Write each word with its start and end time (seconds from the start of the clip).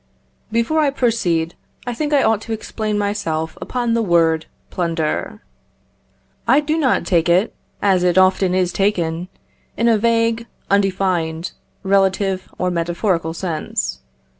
Before 0.51 0.79
I 0.79 0.89
proceed, 0.89 1.53
I 1.85 1.93
think 1.93 2.11
I 2.11 2.23
ought 2.23 2.41
to 2.41 2.53
explain 2.53 2.97
myself 2.97 3.55
upon 3.61 3.93
the 3.93 4.01
word 4.01 4.47
plunder. 4.71 5.43
I 6.47 6.59
do 6.59 6.75
not 6.75 7.05
take 7.05 7.29
it, 7.29 7.53
as 7.83 8.01
it 8.03 8.17
often 8.17 8.55
is 8.55 8.73
taken, 8.73 9.27
in 9.77 9.87
a 9.87 9.99
vague, 9.99 10.47
undefined, 10.71 11.51
relative, 11.83 12.49
or 12.57 12.71
metaphorical 12.71 13.35
sense. 13.35 13.99